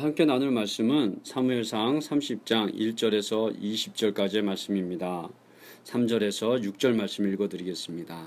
[0.00, 5.28] 함께 나눌 말씀은 사무엘상 30장 1절에서 20절까지의 말씀입니다.
[5.84, 8.26] 3절에서 6절 말씀 읽어드리겠습니다.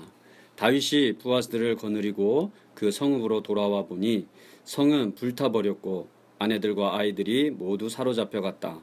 [0.54, 4.28] 다윗이 부하들을 거느리고 그 성읍으로 돌아와 보니
[4.62, 6.06] 성은 불타버렸고
[6.38, 8.80] 아내들과 아이들이 모두 사로잡혀 갔다.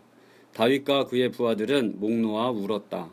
[0.54, 3.10] 다윗과 그의 부하들은 목 놓아 울었다.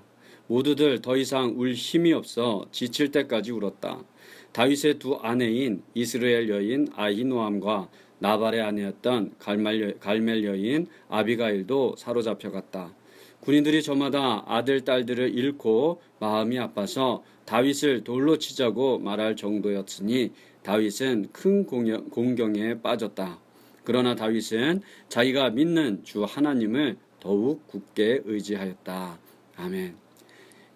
[0.48, 4.02] 모두들 더 이상 울 힘이 없어 지칠 때까지 울었다.
[4.50, 7.88] 다윗의 두 아내인 이스라엘 여인 아히노암과
[8.20, 12.94] 나발의 아내였던 갈멜 여인 아비가일도 사로잡혀갔다.
[13.40, 20.32] 군인들이 저마다 아들 딸들을 잃고 마음이 아파서 다윗을 돌로 치자고 말할 정도였으니
[20.62, 23.38] 다윗은 큰 공경에 빠졌다.
[23.84, 29.18] 그러나 다윗은 자기가 믿는 주 하나님을 더욱 굳게 의지하였다.
[29.56, 29.96] 아멘.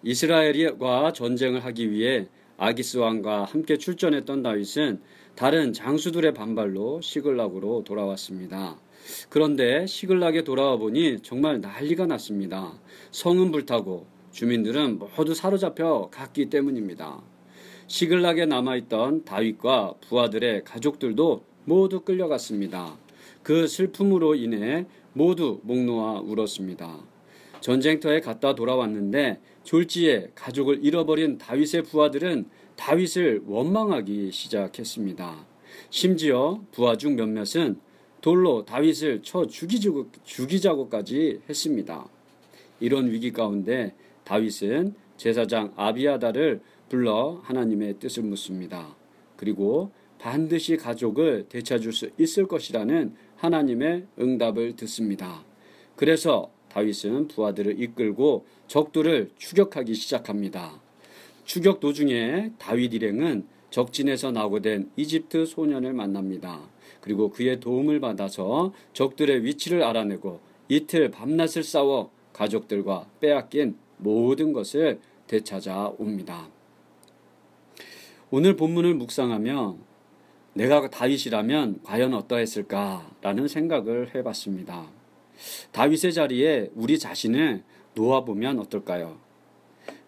[0.01, 5.01] 이스라엘과 전쟁을 하기 위해 아기스 왕과 함께 출전했던 다윗은
[5.35, 8.79] 다른 장수들의 반발로 시글락으로 돌아왔습니다.
[9.29, 12.79] 그런데 시글락에 돌아와 보니 정말 난리가 났습니다.
[13.11, 17.21] 성은 불타고 주민들은 모두 사로잡혀 갔기 때문입니다.
[17.87, 22.97] 시글락에 남아있던 다윗과 부하들의 가족들도 모두 끌려갔습니다.
[23.41, 27.12] 그 슬픔으로 인해 모두 목 놓아 울었습니다.
[27.63, 35.45] 전쟁터에 갔다 돌아왔는데 졸지에 가족을 잃어버린 다윗의 부하들은 다윗을 원망하기 시작했습니다.
[35.89, 37.79] 심지어 부하 중 몇몇은
[38.19, 42.05] 돌로 다윗을 쳐 죽이자고, 죽이자고까지 했습니다.
[42.81, 48.93] 이런 위기 가운데 다윗은 제사장 아비아다를 불러 하나님의 뜻을 묻습니다.
[49.37, 55.45] 그리고 반드시 가족을 되찾을 수 있을 것이라는 하나님의 응답을 듣습니다.
[55.95, 60.81] 그래서 다윗은 부하들을 이끌고 적들을 추격하기 시작합니다.
[61.45, 66.61] 추격 도중에 다윗 일행은 적진에서 나고된 이집트 소년을 만납니다.
[67.01, 70.39] 그리고 그의 도움을 받아서 적들의 위치를 알아내고
[70.69, 76.49] 이틀 밤낮을 싸워 가족들과 빼앗긴 모든 것을 되찾아 옵니다.
[78.31, 79.77] 오늘 본문을 묵상하며
[80.53, 85.02] 내가 다윗이라면 과연 어떠했을까라는 생각을 해봤습니다.
[85.71, 87.63] 다윗의 자리에 우리 자신을
[87.95, 89.17] 놓아보면 어떨까요?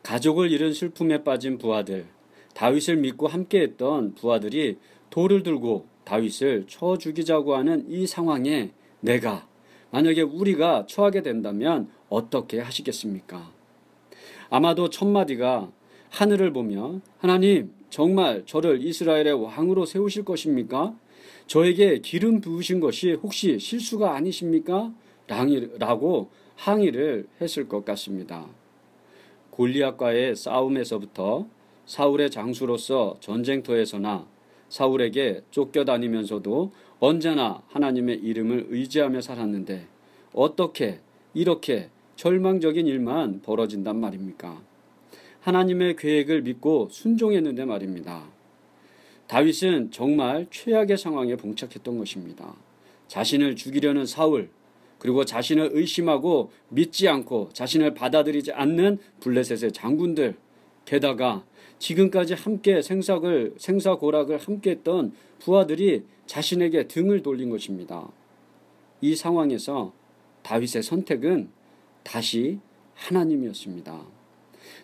[0.03, 2.06] 가족을 잃은 슬픔에 빠진 부하들,
[2.53, 4.78] 다윗을 믿고 함께했던 부하들이
[5.09, 9.47] 돌을 들고 다윗을 쳐 죽이자고 하는 이 상황에 내가
[9.91, 13.52] 만약에 우리가 처하게 된다면 어떻게 하시겠습니까?
[14.50, 15.72] 아마도 첫 마디가
[16.09, 20.96] 하늘을 보며 하나님 정말 저를 이스라엘의 왕으로 세우실 것입니까?
[21.47, 24.94] 저에게 기름 부으신 것이 혹시 실수가 아니십니까?
[25.28, 28.46] 라고 항의를 했을 것 같습니다.
[29.52, 31.47] 골리앗과의 싸움에서부터
[31.86, 34.28] 사울의 장수로서 전쟁터에서나
[34.69, 39.88] 사울에게 쫓겨다니면서도 언제나 하나님의 이름을 의지하며 살았는데
[40.34, 41.00] 어떻게
[41.34, 44.62] 이렇게 절망적인 일만 벌어진단 말입니까?
[45.41, 48.28] 하나님의 계획을 믿고 순종했는데 말입니다.
[49.28, 52.56] 다윗은 정말 최악의 상황에 봉착했던 것입니다.
[53.08, 54.50] 자신을 죽이려는 사울,
[55.06, 60.36] 그리고 자신을 의심하고 믿지 않고 자신을 받아들이지 않는 블레셋의 장군들,
[60.86, 61.46] 게다가
[61.78, 68.10] 지금까지 함께 생삭을, 생사고락을 함께 했던 부하들이 자신에게 등을 돌린 것입니다.
[69.00, 69.94] 이 상황에서
[70.42, 71.50] 다윗의 선택은
[72.02, 72.58] 다시
[72.96, 74.08] 하나님이었습니다.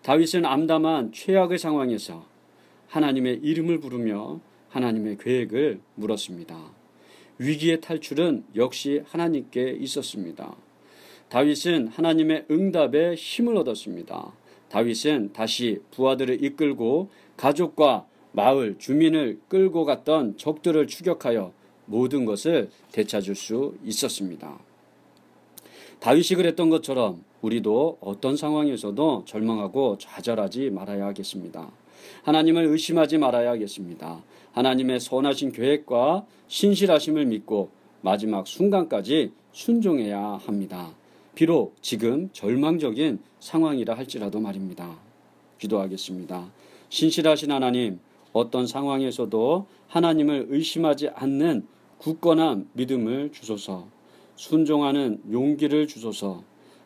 [0.03, 2.27] 다윗은 암담한 최악의 상황에서
[2.89, 4.39] 하나님의 이름을 부르며
[4.69, 6.80] 하나님의 계획을 물었습니다.
[7.41, 10.55] 위기의 탈출은 역시 하나님께 있었습니다.
[11.29, 14.31] 다윗은 하나님의 응답에 힘을 얻었습니다.
[14.69, 21.51] 다윗은 다시 부하들을 이끌고 가족과 마을 주민을 끌고 갔던 적들을 추격하여
[21.85, 24.59] 모든 것을 되찾을 수 있었습니다.
[25.99, 31.71] 다윗이 그랬던 것처럼 우리도 어떤 상황에서도 절망하고 좌절하지 말아야 하겠습니다.
[32.23, 34.21] 하나님을 의심하지 말아야 하겠습니다.
[34.53, 37.69] 하나님의 선하신 계획과 신실하심을 믿고
[38.01, 40.91] 마지막 순간까지 순종해야 합니다.
[41.35, 44.97] 비록 지금 절망적인 상황이라 할지라도 말입니다.
[45.59, 46.51] 기도하겠습니다.
[46.89, 47.99] 신실하신 하나님,
[48.33, 51.65] 어떤 상황에서도 하나님을 의심하지 않는
[51.99, 53.87] 굳건한 믿음을 주소서,
[54.35, 56.43] 순종하는 용기를 주소서,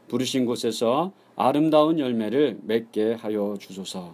[0.08, 4.14] 부르신 곳에서 아름다운 열매를 맺게 하여 주소서,